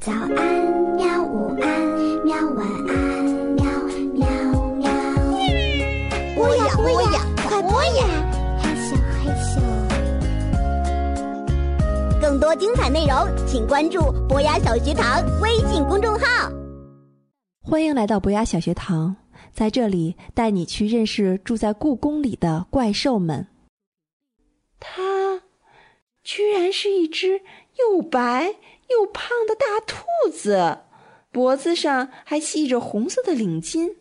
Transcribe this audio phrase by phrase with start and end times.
[0.00, 0.32] 早安，
[0.96, 1.22] 喵！
[1.22, 1.68] 午安，
[2.24, 2.34] 喵！
[2.54, 3.64] 晚安，喵
[4.14, 4.26] 喵
[4.78, 4.88] 喵。
[6.34, 8.06] 播呀播呀，快播呀！
[8.62, 9.60] 害羞害羞。
[12.18, 13.14] 更多精彩内容，
[13.46, 16.50] 请关注博雅小学堂微信公众号。
[17.60, 19.16] 欢迎来到博雅小学堂，
[19.52, 23.48] 在这里带你去认识住在故宫里的怪兽们。
[24.78, 25.42] 它
[26.24, 27.42] 居然是一只
[27.78, 28.54] 又白
[28.90, 30.80] 又胖的大兔子，
[31.30, 33.96] 脖子上还系着红色的领巾。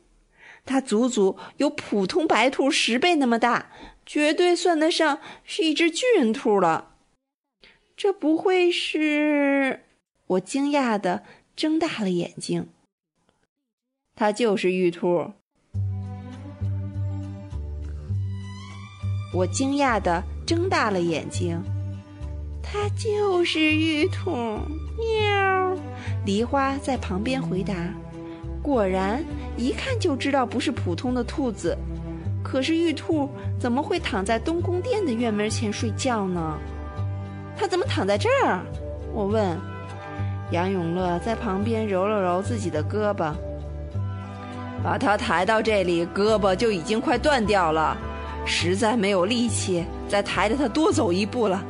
[0.66, 3.71] 它足足有普通白兔十倍那么大，
[4.05, 6.95] 绝对算得上是一只巨人兔了。
[7.95, 9.85] 这不会是……
[10.27, 11.23] 我惊讶的
[11.55, 12.69] 睁大了眼睛。
[14.16, 15.31] 它就是玉兔。
[19.33, 21.63] 我惊讶的睁大了眼睛。
[22.72, 24.32] 它就是玉兔。
[24.32, 25.76] 喵！
[26.23, 27.73] 梨花在旁边回答。
[28.62, 29.23] 果然，
[29.58, 31.76] 一看就知道不是普通的兔子。
[32.44, 33.28] 可是玉兔
[33.59, 36.59] 怎么会躺在东宫殿的院门前睡觉呢？
[37.58, 38.59] 它怎么躺在这儿？
[39.14, 39.58] 我问。
[40.52, 43.33] 杨永乐在旁边揉了揉自己的胳膊。
[44.83, 47.98] 把他抬到这里，胳膊就已经快断掉了，
[48.45, 51.64] 实在没有力气再抬着他多走一步了。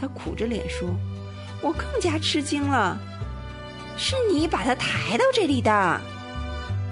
[0.00, 0.88] 他苦着脸说
[1.60, 2.96] ：“我更加吃惊了，
[3.96, 6.00] 是你把他抬到这里的？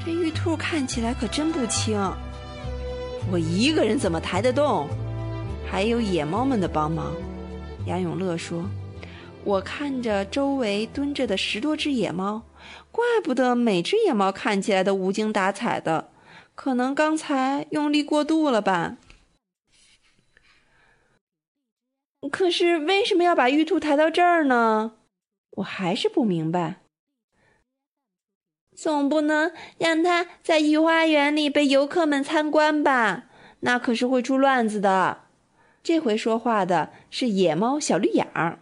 [0.04, 1.98] 这玉兔看起来可真不轻，
[3.30, 4.88] 我一个人怎么抬得动？
[5.70, 7.14] 还有野猫们的帮忙。”
[7.86, 8.64] 杨永乐说
[9.44, 12.42] ：“我看着周围蹲着的十多只野猫。”
[12.90, 16.08] 怪不得每只野猫看起来都无精打采的，
[16.54, 18.96] 可能刚才用力过度了吧。
[22.30, 24.92] 可是为什么要把玉兔抬到这儿呢？
[25.56, 26.76] 我还是不明白。
[28.74, 33.24] 总不能让它在御花园里被游客们参观吧？
[33.60, 35.22] 那可是会出乱子的。
[35.82, 38.58] 这回说话的是野猫小绿眼儿。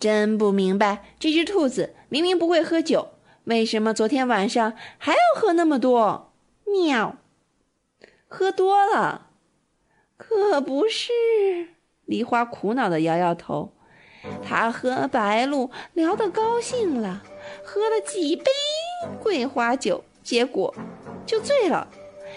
[0.00, 3.10] 真不明白，这只兔子明明不会喝酒，
[3.44, 6.32] 为什么昨天晚上还要喝那么多？
[6.64, 7.16] 喵！
[8.26, 9.30] 喝多了？
[10.16, 11.12] 可不是。
[12.08, 13.72] 梨花苦恼地摇摇头。
[14.42, 17.22] 他和白鹿聊得高兴了，
[17.62, 18.50] 喝了几杯
[19.22, 20.74] 桂花酒，结果
[21.24, 21.86] 就醉了，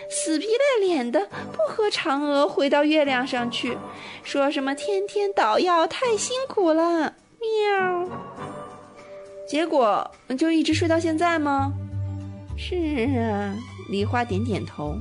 [0.09, 3.77] 死皮赖脸的不和嫦娥回到月亮上去，
[4.23, 7.15] 说什么天天捣药太辛苦了。
[7.39, 8.09] 喵，
[9.47, 11.73] 结果就一直睡到现在吗？
[12.55, 12.75] 是
[13.17, 13.55] 啊，
[13.89, 14.95] 梨花点点头。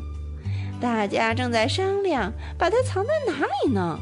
[0.81, 3.99] 大家正在商量把它藏在哪里呢，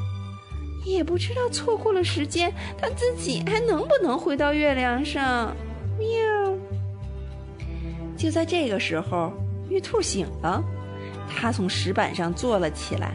[0.93, 5.55] 也不知道错过了时间，它自己还能不能回到月亮上？
[5.99, 6.09] 喵。
[8.17, 9.33] 就在这个时候，
[9.69, 10.63] 玉兔醒了，
[11.29, 13.13] 它从石板上坐了起来，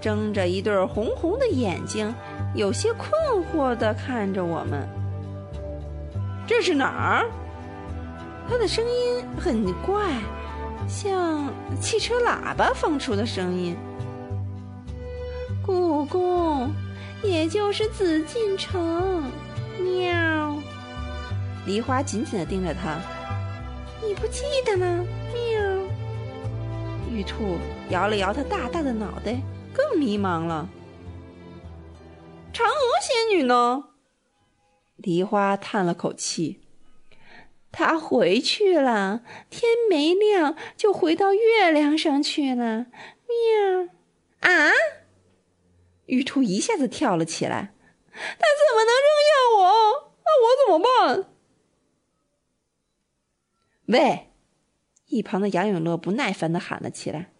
[0.00, 2.14] 睁着一对红红的眼睛。
[2.54, 3.10] 有些困
[3.44, 4.88] 惑地看着我们，
[6.46, 7.26] 这是哪儿？
[8.48, 10.12] 他的声音很怪，
[10.86, 13.74] 像汽车喇叭放出的声音。
[15.64, 16.70] 故宫，
[17.24, 19.30] 也就是紫禁城。
[19.80, 20.56] 喵！
[21.66, 23.00] 梨花紧紧地盯着他，
[24.06, 25.04] 你不记得吗？
[25.32, 25.60] 喵！
[27.10, 27.58] 玉兔
[27.90, 29.40] 摇了摇他大大的脑袋，
[29.72, 30.68] 更迷茫了。
[32.52, 32.70] 嫦娥
[33.02, 33.84] 仙女呢？
[34.96, 36.60] 梨花叹了口气，
[37.72, 42.86] 她回去了，天没亮就回到月亮上去了。
[43.26, 43.88] 喵！
[44.40, 44.70] 啊！
[46.06, 47.74] 玉兔一下子跳了起来，
[48.12, 50.12] 他怎么能扔下我？
[50.24, 51.30] 那我怎么办？
[53.86, 54.30] 喂！
[55.08, 57.30] 一旁的杨永乐不耐烦的喊了起来：“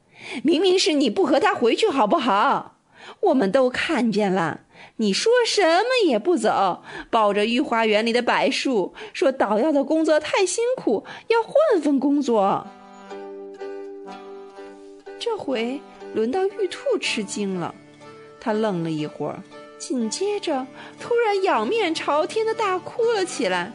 [0.44, 2.78] 明明是你不和他回去，好不好？
[3.20, 4.62] 我们都看见了。”
[4.96, 12.66] 你说什么也不走，抱着御花园里的柏树，说捣药的工作太辛苦，要换份工作。
[15.18, 15.80] 这回
[16.14, 17.74] 轮到玉兔吃惊了，
[18.44, 19.42] 他愣了一会儿，
[19.78, 20.66] 紧接着
[21.00, 23.72] 突然仰面朝天的大哭了起来。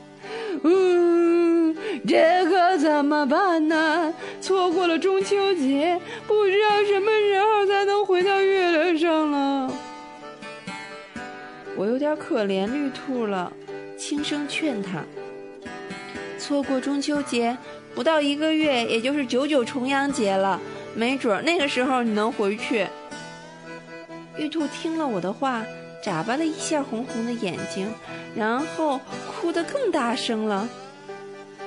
[0.61, 1.75] 嗯，
[2.07, 4.13] 这可怎么办呢？
[4.39, 9.73] 错过了中秋节，不知道什么时候才能回到月亮上了。
[11.75, 13.51] 我有点可怜绿兔了，
[13.97, 15.03] 轻声劝他
[16.37, 17.57] ：“错过中秋节
[17.95, 20.59] 不到一个月，也就是九九重阳节了，
[20.93, 22.85] 没准那个时候你能回去。”
[24.39, 25.65] 玉兔听了我的话，
[26.01, 27.93] 眨巴了一下红红的眼睛，
[28.33, 30.69] 然后哭得更大声了。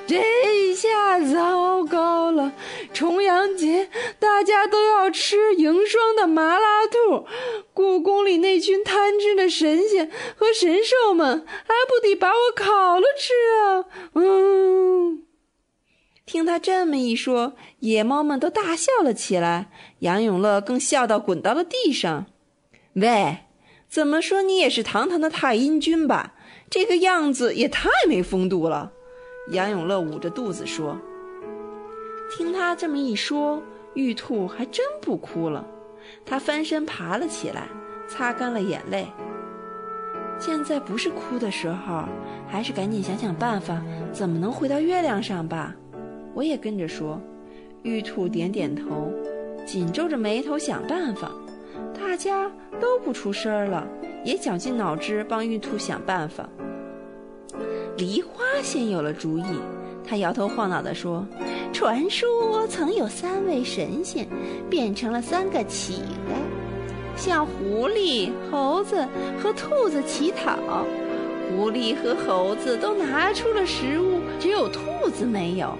[0.07, 2.51] 这下糟糕了！
[2.91, 3.89] 重阳节
[4.19, 7.25] 大家都要吃迎霜的麻辣兔，
[7.73, 13.85] 故宫里那群贪吃的神仙和神兽们还不得把我烤了吃啊！
[14.15, 15.23] 嗯，
[16.25, 19.69] 听他这么一说，野猫们都大笑了起来，
[19.99, 22.25] 杨永乐更笑到滚到了地上。
[22.93, 23.37] 喂，
[23.89, 26.33] 怎么说你也是堂堂的太阴君吧？
[26.69, 28.91] 这个样子也太没风度了。
[29.51, 30.97] 杨永乐捂着肚子说
[32.31, 33.61] ：“听他这么一说，
[33.95, 35.65] 玉兔还真不哭了。
[36.25, 37.67] 他翻身爬了起来，
[38.07, 39.07] 擦干了眼泪。
[40.39, 42.03] 现在不是哭的时候，
[42.47, 43.81] 还是赶紧想想办法，
[44.11, 45.75] 怎么能回到月亮上吧。”
[46.35, 47.19] 我也跟着说。
[47.81, 49.11] 玉兔点点头，
[49.65, 51.29] 紧皱着眉头想办法。
[51.93, 53.87] 大家都不出声了，
[54.23, 56.47] 也绞尽脑汁帮玉兔想办法。
[57.97, 59.43] 梨花先有了主意，
[60.05, 61.25] 他摇头晃脑地说
[61.73, 64.27] ：“传说曾有三位神仙
[64.69, 69.07] 变成了三个乞丐，向狐狸、猴子
[69.41, 70.85] 和兔子乞讨。
[71.49, 75.77] 狐狸和猴子都拿出了食物，只有兔子没有。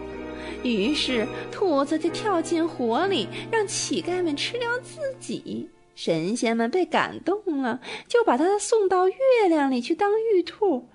[0.62, 5.68] 于是兔子就跳进火里，让乞丐们吃掉自己。
[5.96, 9.16] 神仙们被感动了，就把他送到月
[9.48, 10.90] 亮里去当玉兔。”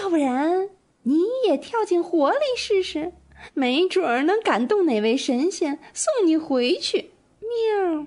[0.00, 0.70] 要不然
[1.02, 3.12] 你也跳进火里试试，
[3.52, 7.10] 没准儿能感动哪位神仙送你回去。
[7.40, 8.06] 喵！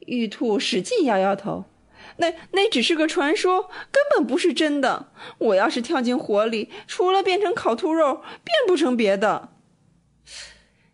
[0.00, 1.64] 玉兔使劲摇摇头，
[2.16, 5.12] 那那只是个传说，根本不是真的。
[5.38, 9.50] 我要是跳进火里，除了变成烤兔肉，变不成别的。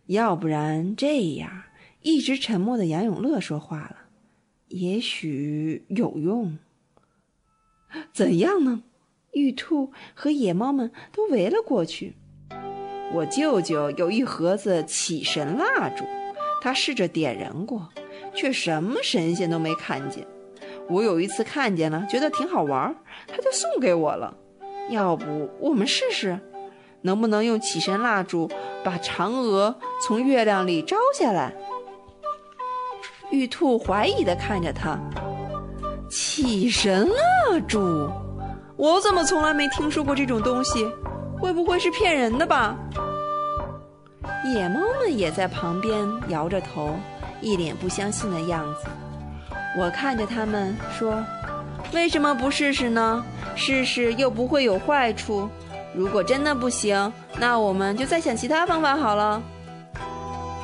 [0.07, 1.63] 要不然这样，
[2.01, 3.97] 一直沉默的杨永乐说话了，
[4.73, 6.57] 也许有用。
[8.11, 8.81] 怎样呢？
[9.33, 12.15] 玉兔和野猫们都围了过去。
[13.13, 16.03] 我舅舅有一盒子起神蜡烛，
[16.59, 17.89] 他试着点燃过，
[18.33, 20.25] 却什么神仙都没看见。
[20.89, 22.95] 我有一次看见了，觉得挺好玩，
[23.27, 24.35] 他就送给我了。
[24.89, 26.39] 要不我们试试，
[27.01, 28.49] 能不能用起神蜡烛
[28.83, 31.53] 把嫦娥从月亮里招下来？
[33.33, 34.95] 玉兔怀疑地看着他，
[36.07, 38.07] 起神蜡烛。
[38.77, 40.85] 我怎么从来没听说过这种东西？
[41.41, 42.77] 会不会是骗人的吧？
[44.53, 46.93] 野猫们也在旁边摇着头，
[47.41, 48.87] 一脸不相信的样子。
[49.79, 51.15] 我看着他们说
[51.91, 53.25] ：“为什么不试试呢？
[53.55, 55.49] 试试又不会有坏处。
[55.95, 59.41] 如果真的不行，那我们就再想其他方法好了。”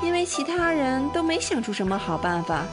[0.01, 2.63] 因为其他人都没想出什么好办法，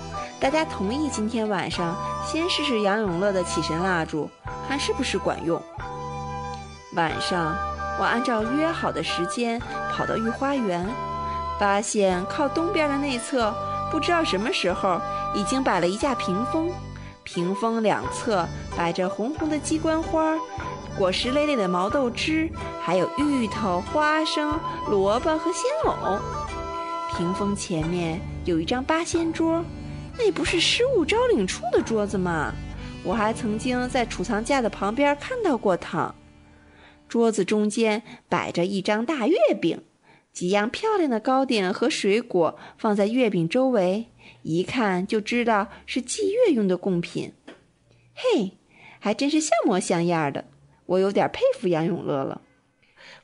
[0.40, 4.30] 大家同意今天晚上先试试杨永乐的起神蜡烛。
[4.68, 5.62] 看是不是管用。
[6.94, 7.56] 晚上，
[8.00, 9.62] 我按照约好的时间
[9.92, 10.84] 跑到御花园，
[11.58, 13.54] 发现靠东边的内侧，
[13.92, 15.00] 不知道什么时候
[15.34, 16.70] 已经摆了一架屏风，
[17.22, 18.44] 屏风两侧
[18.76, 20.34] 摆着红红的鸡冠花、
[20.98, 22.50] 果实累累的毛豆枝，
[22.82, 24.58] 还有芋头、花生、
[24.88, 26.18] 萝卜和鲜藕。
[27.16, 29.64] 屏风前面有一张八仙桌，
[30.18, 32.52] 那不是失物招领处的桌子吗？
[33.02, 36.14] 我还曾经在储藏架的旁边看到过它。
[37.08, 39.82] 桌子中间摆着一张大月饼，
[40.30, 44.08] 几样漂亮的糕点和水果放在月饼周围，
[44.42, 47.32] 一看就知道是祭月用的贡品。
[48.14, 48.58] 嘿，
[48.98, 50.44] 还真是像模像样的，
[50.84, 52.42] 我有点佩服杨永乐了。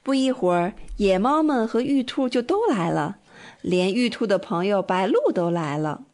[0.02, 3.18] 不一会儿，野猫们和玉兔就都来了，
[3.62, 6.04] 连玉兔的朋友白鹿都来了。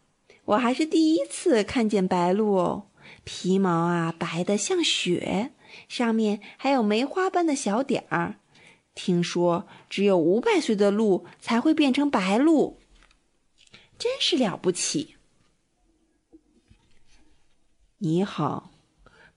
[0.44, 2.84] 我还是第一次看见白鹿哦。
[3.24, 5.50] 皮毛啊，白的像雪，
[5.88, 8.36] 上面还有梅花般的小点儿。
[8.94, 12.78] 听说只有五百岁的鹿才会变成白鹿，
[13.98, 15.16] 真是了不起。
[17.98, 18.70] 你好，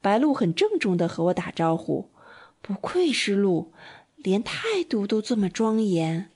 [0.01, 2.10] 白鹿很郑重的和我打招呼，
[2.62, 3.74] 不愧是鹿，
[4.15, 6.30] 连态度都这么庄严。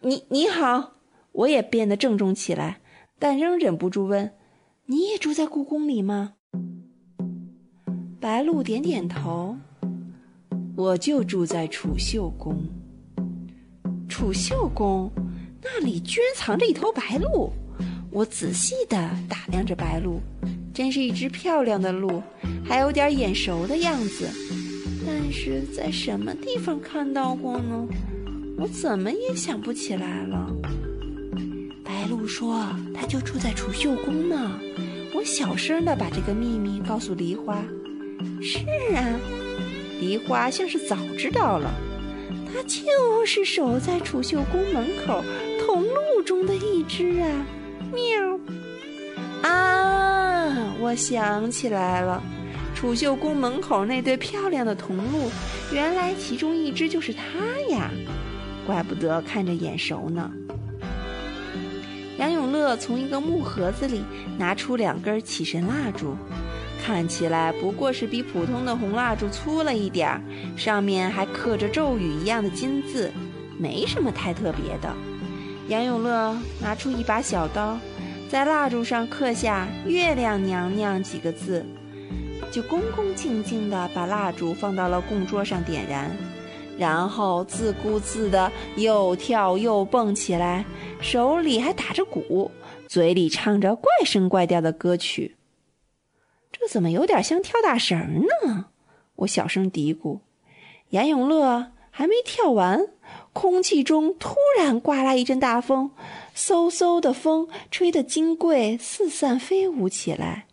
[0.00, 0.93] 你你好，
[1.34, 2.80] 我也变得郑重起来，
[3.18, 4.30] 但仍忍不住问
[4.86, 6.34] ：“你也住在故宫里吗？”
[8.20, 9.56] 白鹿点点头，
[10.76, 12.56] 我就住在储秀宫。
[14.08, 15.10] 储秀宫
[15.60, 17.50] 那里居然藏着一头白鹿，
[18.12, 18.96] 我仔细地
[19.28, 20.20] 打量着白鹿，
[20.72, 22.22] 真是一只漂亮的鹿，
[22.64, 24.28] 还有点眼熟的样子。
[25.04, 27.88] 但是在什么地方看到过呢？
[28.56, 30.48] 我怎么也想不起来了。
[32.04, 34.60] 白鹿说：“它就住在储秀宫呢。”
[35.16, 37.64] 我小声的把这个秘密告诉梨花。
[38.42, 38.58] 是
[38.94, 39.18] 啊，
[40.02, 41.72] 梨花像是早知道了，
[42.52, 45.24] 它就是守在储秀宫门口
[45.64, 47.46] 铜鹿中的一只啊！
[47.90, 48.38] 喵！
[49.50, 52.22] 啊，我想起来了，
[52.74, 55.30] 储秀宫门口那对漂亮的铜鹿，
[55.72, 57.22] 原来其中一只就是它
[57.74, 57.90] 呀！
[58.66, 60.30] 怪不得看着眼熟呢。
[62.18, 64.04] 杨永乐从一个木盒子里
[64.38, 66.16] 拿出两根起神蜡烛，
[66.84, 70.20] 看起来不过是比普通的红蜡烛粗了一点儿，
[70.56, 73.10] 上面还刻着咒语一样的金字，
[73.58, 74.94] 没什么太特别的。
[75.68, 77.78] 杨永乐拿出一把小刀，
[78.28, 81.66] 在蜡烛上刻下“月亮娘娘”几个字，
[82.52, 86.10] 就恭恭敬敬地把蜡烛放到了供桌上点燃。
[86.78, 90.64] 然后自顾自地又跳又蹦起来，
[91.00, 92.50] 手里还打着鼓，
[92.88, 95.36] 嘴里唱着怪声怪调的歌曲。
[96.50, 98.66] 这怎么有点像跳大绳呢？
[99.16, 100.20] 我小声嘀咕。
[100.90, 102.88] 杨永乐还没跳完，
[103.32, 105.90] 空气中突然刮来一阵大风，
[106.34, 110.46] 嗖嗖的风吹得金桂四散飞舞起来。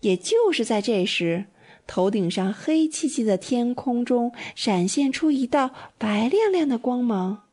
[0.00, 1.46] 也就是在这时。
[1.86, 7.44] 头顶上黑漆漆的天空中闪现出一道白亮亮的光芒。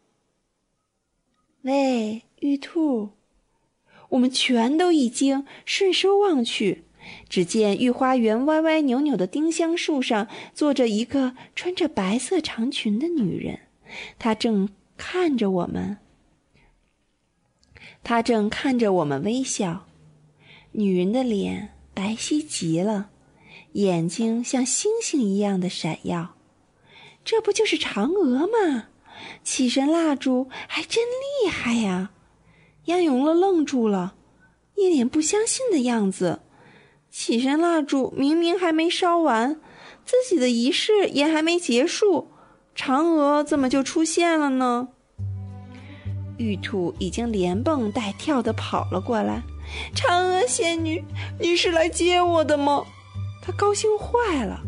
[1.61, 3.11] 喂，玉兔！
[4.09, 6.83] 我们全都一惊，顺手望去，
[7.29, 13.59] 只见御花园歪歪扭扭的丁香树上坐着一个穿着白色长裙的女人，
[14.17, 15.97] 她正看着我们。
[18.03, 19.85] 她正看着我们微笑，
[20.71, 23.11] 女人的脸白皙极了。
[23.74, 26.36] 眼睛像星星一样的闪耀，
[27.24, 28.86] 这不就是嫦娥吗？
[29.44, 32.12] 起神蜡烛还真厉害呀！
[32.86, 34.16] 杨永乐愣住了，
[34.75, 36.42] 一脸不相信的样子。
[37.10, 39.62] 起神蜡烛明明还没烧完，
[40.04, 42.32] 自己的仪式也还没结束，
[42.75, 44.90] 嫦娥怎么就出现了呢？
[46.38, 49.44] 玉兔已经连蹦带跳的跑了过来。
[49.96, 51.04] 嫦娥仙女，
[51.40, 52.86] 你是来接我的吗？
[53.41, 54.62] 他高兴坏了，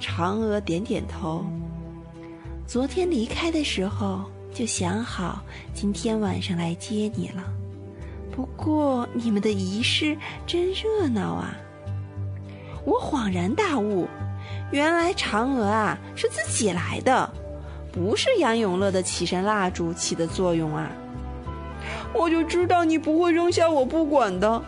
[0.00, 1.44] 嫦娥点点头。
[2.66, 4.22] 昨天离开的时候
[4.54, 5.42] 就想好
[5.74, 7.42] 今天晚上来接你了。
[8.30, 11.56] 不过你们的仪式真热闹啊！
[12.84, 14.06] 我恍然大悟，
[14.70, 17.28] 原来嫦娥啊是自己来的，
[17.90, 20.88] 不是杨永乐的起身蜡烛起的作用啊！
[22.14, 24.62] 我就知道你不会扔下我不管的。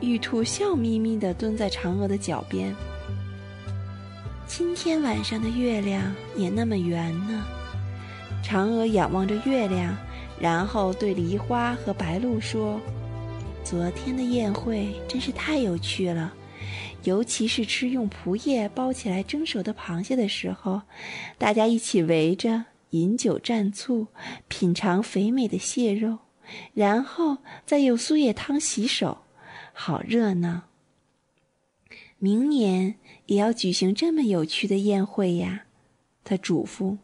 [0.00, 2.74] 玉兔笑眯眯地蹲在嫦娥的脚边。
[4.46, 7.44] 今天晚上的月亮也那么圆呢。
[8.42, 9.94] 嫦娥仰望着月亮，
[10.40, 12.80] 然后对梨花和白鹭说
[13.62, 16.32] ：“昨天的宴会真是太有趣了，
[17.04, 20.80] 尤其是吃用蒲叶包起来蒸熟的螃蟹的时候，
[21.36, 24.06] 大家一起围着饮酒蘸醋，
[24.48, 26.18] 品尝肥美的蟹肉，
[26.72, 29.18] 然后再用苏叶汤洗手。”
[29.82, 30.64] 好热闹！
[32.18, 35.62] 明年也要举行这么有趣的宴会呀，
[36.22, 36.98] 他嘱咐。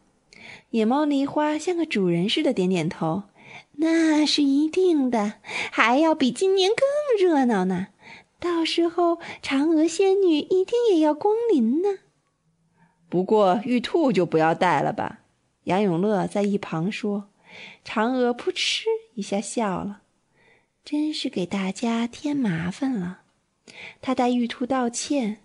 [0.69, 3.23] 野猫梨花像个主人似的点点头。
[3.77, 5.37] 那是一定的，
[5.73, 7.87] 还要比今年更热闹呢。
[8.39, 11.89] 到时候嫦娥仙女一定也要光临呢。
[13.09, 15.21] 不过玉兔就不要带了吧。
[15.65, 17.31] 杨永乐在一旁说。
[17.87, 20.03] 嫦娥扑哧一下笑了。
[20.87, 23.23] 真是给大家添麻烦了，
[24.01, 25.39] 他带玉兔道歉。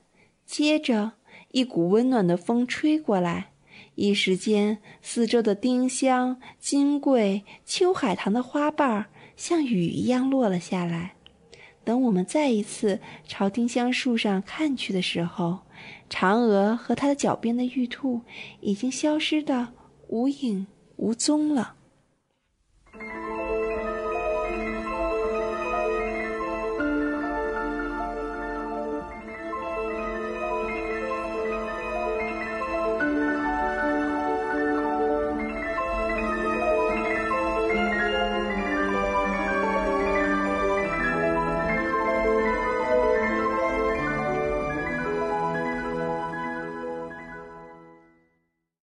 [0.45, 1.13] 接着，
[1.49, 3.49] 一股温暖的风吹过来，
[3.95, 11.15] 一时间，四周的丁香、金桂、秋海棠的花瓣像雨一样落了下来。
[11.83, 15.61] 等我们再一次朝丁香树上看去的时候，
[16.07, 18.21] 嫦娥和她的脚边的玉兔
[18.59, 19.73] 已经消失的
[20.09, 20.67] 无影
[20.97, 21.77] 无踪了。